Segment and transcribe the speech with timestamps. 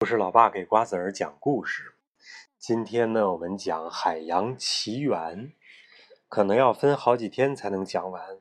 [0.00, 1.94] 我是老爸给瓜子儿讲故事。
[2.58, 5.12] 今天呢，我们讲《海洋奇缘》，
[6.28, 8.40] 可能要分好几天才能讲完。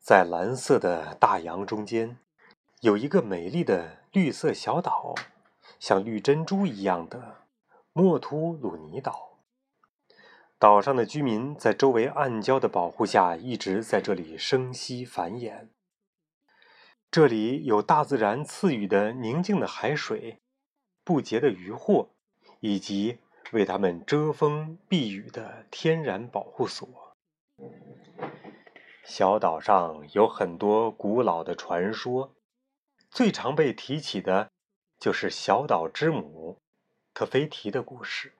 [0.00, 2.18] 在蓝色的大洋中间，
[2.80, 5.14] 有一个美丽的绿色小岛，
[5.78, 7.46] 像绿珍珠一样的
[7.92, 9.38] 莫图鲁尼岛。
[10.58, 15.68] 岛上的居民在周围暗礁的保护下，一直在这里生息繁衍。
[17.12, 20.40] 这里有大自然赐予的宁静的海水、
[21.04, 22.08] 不竭的渔获，
[22.60, 23.18] 以及
[23.52, 26.88] 为它们遮风避雨的天然保护所。
[29.04, 32.34] 小岛上有很多古老的传说，
[33.10, 34.50] 最常被提起的，
[34.98, 36.62] 就是小岛之母
[37.12, 38.32] 特菲提的故事。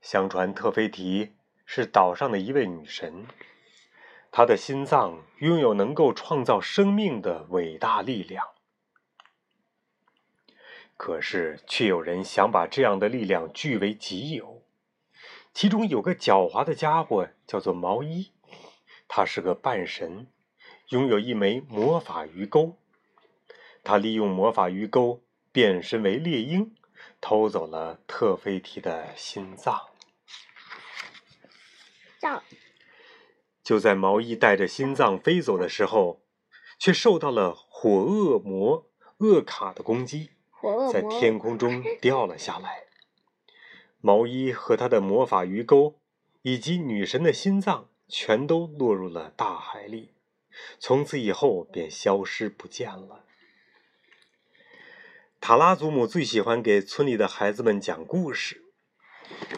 [0.00, 3.24] 相传特菲提是岛上的一位女神，
[4.36, 8.48] 他的心脏拥有能够创造生命的伟大力量。
[10.94, 14.62] 可是，却有人想把这样的力量据为己有。
[15.54, 18.34] 其中有个狡猾的家伙，叫做毛衣，
[19.08, 20.30] 他是个半神，
[20.90, 22.76] 拥有一枚魔法鱼钩。
[23.82, 26.76] 他利用魔法鱼钩变身为猎鹰，
[27.22, 29.80] 偷走了特菲提的心脏。
[33.66, 36.20] 就在毛衣带着心脏飞走的时候，
[36.78, 38.86] 却受到了火恶魔
[39.18, 40.30] 厄卡的攻击，
[40.92, 42.84] 在天空中掉了下来。
[44.00, 45.98] 毛衣和他的魔法鱼钩，
[46.42, 50.12] 以及女神的心脏，全都落入了大海里，
[50.78, 53.24] 从此以后便消失不见了。
[55.40, 58.62] 塔拉祖母最喜欢给村里的孩子们讲故事。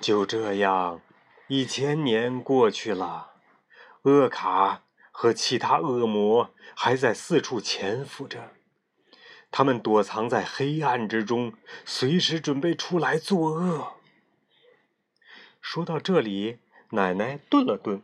[0.00, 1.02] 就这样。
[1.46, 3.31] 一千年过去了，
[4.02, 8.52] 厄卡和其他恶魔还在四处潜伏着。
[9.50, 11.52] 他们躲藏在黑暗之中，
[11.84, 13.92] 随时准备出来作恶。
[15.60, 16.58] 说到这里，
[16.90, 18.02] 奶奶顿了顿，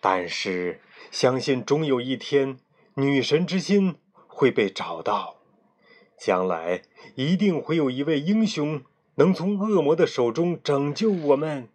[0.00, 2.58] 但是相信终有一天，
[2.94, 5.36] 女神之心会被找到，
[6.18, 6.82] 将来
[7.14, 8.82] 一定会有一位英雄
[9.16, 11.68] 能从恶魔的手中拯救我们。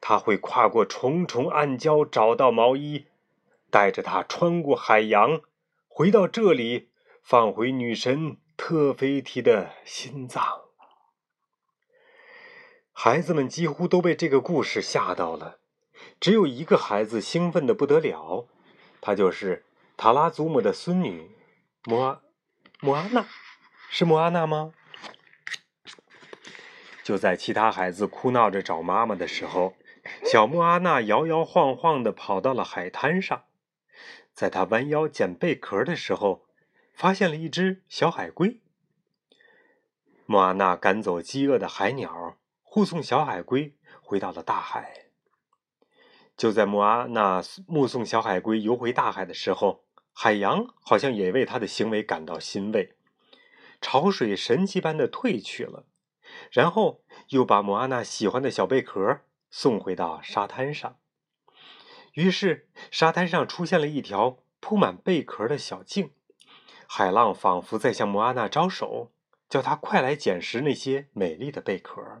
[0.00, 3.06] 他会跨过重重暗礁，找到毛衣，
[3.70, 5.40] 带着他穿过海洋，
[5.88, 6.90] 回到这里，
[7.22, 10.62] 放回女神特菲提的心脏。
[12.92, 15.58] 孩子们几乎都被这个故事吓到了，
[16.20, 18.46] 只有一个孩子兴奋的不得了，
[19.00, 19.64] 他就是
[19.96, 21.30] 塔拉祖母的孙女
[21.84, 22.22] 莫
[22.80, 23.26] 莫阿娜，
[23.90, 24.72] 是莫阿娜吗？
[27.02, 29.74] 就在其他孩子哭闹着找妈妈的时候。
[30.28, 33.44] 小莫阿娜摇摇晃晃地跑到了海滩上，
[34.34, 36.46] 在她弯腰捡贝壳的时候，
[36.92, 38.60] 发现了一只小海龟。
[40.26, 45.06] 莫阿娜赶走饥饿的海鸟，护送小海龟回到了大海。
[46.36, 52.96] 就在莫阿娜目送小海龟游回大海的时候，海洋好像也为他的行为感到欣慰，
[53.80, 55.84] 潮水神奇般的退去了，
[56.50, 59.20] 然后又把莫阿娜喜欢的小贝壳。
[59.58, 60.98] 送回到沙滩上，
[62.12, 66.10] 于是沙滩上出现了一条铺满贝壳的小径，
[66.86, 69.12] 海浪仿佛在向莫阿娜招手，
[69.48, 72.20] 叫她快来捡拾那些美丽的贝壳。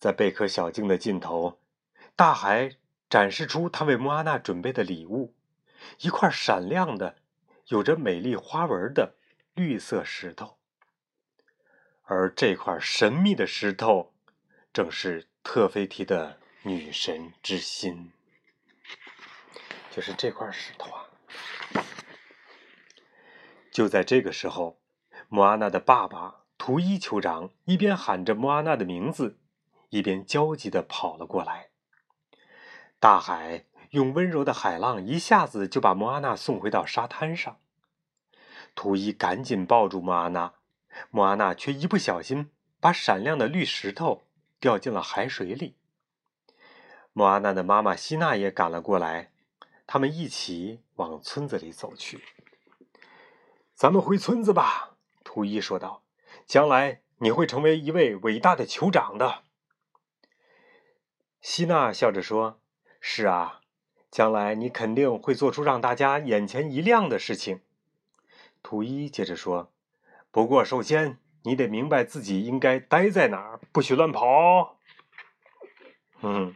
[0.00, 1.60] 在贝壳小径的尽头，
[2.16, 2.72] 大海
[3.08, 5.36] 展示出他为莫阿娜准备的礼物——
[6.02, 7.18] 一块闪亮的、
[7.68, 9.14] 有着美丽花纹的
[9.54, 10.58] 绿色石头。
[12.02, 14.12] 而这块神秘的石头。
[14.78, 18.12] 正是特菲提的女神之心，
[19.90, 21.10] 就是这块石头啊！
[23.72, 24.78] 就在这个时候，
[25.28, 29.40] 莫阿娜的爸爸图伊酋长一边喊着莫阿娜的名字，
[29.88, 31.70] 一边焦急的跑了过来。
[33.00, 37.58] 大海用温柔的海浪一下子就把莫阿娜送回到沙滩上。
[38.76, 40.54] 图伊赶紧抱住莫阿娜，
[41.10, 44.27] 莫阿娜却一不小心把闪亮的绿石头。
[44.60, 45.76] 掉进了海水里。
[47.12, 49.32] 莫阿娜的妈妈希娜也赶了过来，
[49.86, 52.22] 他们一起往村子里走去。
[53.74, 56.02] 咱们回村子吧，图伊说道。
[56.46, 59.42] 将来你会成为一位伟大的酋长的。
[61.40, 62.60] 希娜笑着说
[63.00, 63.60] ：“是啊，
[64.10, 67.60] 将来你肯定会做出让大家眼前一亮的事情。”
[68.62, 69.72] 图伊接着说
[70.30, 74.76] ：“不过首先……”你得明白自己应该待在哪儿，不许乱跑。
[76.22, 76.54] 嗯，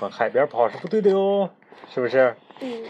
[0.00, 1.50] 往海边跑是不对的哟，
[1.88, 2.36] 是不是？
[2.60, 2.84] 嗯。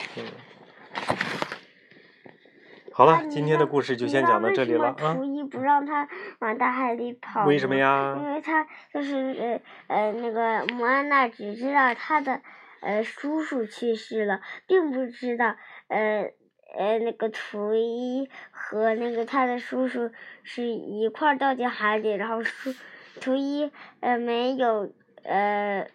[2.94, 5.14] 好了，今天的故事就先讲到这里了啊。
[5.14, 6.06] 图一不让他
[6.40, 7.46] 往大海里跑。
[7.46, 8.14] 为什么呀？
[8.20, 12.42] 因为他就是呃呃那个摩安娜只知道他的
[12.80, 15.56] 呃叔叔去世了，并不知道
[15.88, 16.32] 呃
[16.72, 20.10] 呃那个图一和那个他的叔叔
[20.42, 22.74] 是一块掉进海里，然后叔
[23.20, 23.70] 图一
[24.00, 24.92] 呃没有
[25.22, 25.88] 呃。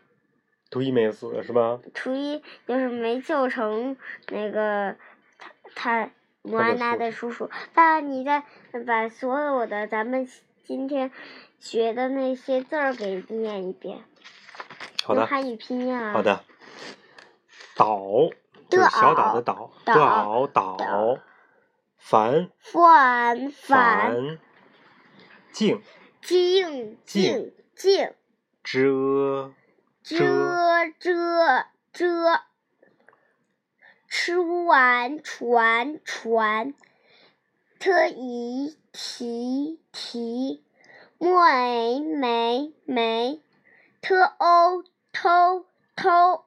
[0.69, 1.79] 图一没死是吧？
[1.94, 3.97] 图一就是没救成
[4.29, 4.95] 那个
[5.35, 6.09] 他他。
[6.44, 8.41] 莫安娜的叔叔，爸，你再
[8.85, 10.25] 把所有的咱们
[10.63, 11.12] 今天
[11.59, 13.97] 学的那些字儿给念一遍。
[15.03, 15.25] 好的。
[15.25, 16.13] 汉语拼音啊。
[16.13, 16.45] 好的。
[17.75, 18.29] 岛，
[18.69, 19.72] 就是小岛的岛。
[19.86, 21.19] 岛岛。
[21.98, 22.50] 繁。
[22.60, 24.40] 繁繁。
[25.52, 25.81] 静。
[26.22, 28.14] 静静静。
[28.64, 29.54] 遮。
[30.04, 30.16] 遮
[31.00, 32.42] 遮遮。
[34.10, 36.74] 吃完船船，
[37.78, 40.63] 特一提提，
[41.20, 43.42] 没没没，
[44.02, 45.66] 特欧偷
[45.96, 46.46] 偷。